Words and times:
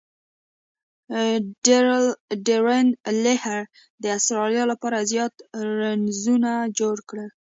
ډیرن 2.45 2.85
لیهر 3.23 3.61
د 4.01 4.03
اسټرالیا 4.17 4.63
له 4.71 4.75
پاره 4.81 4.99
زیات 5.11 5.33
رنزونه 5.79 6.51
جوړ 6.79 6.95
کړل. 7.09 7.29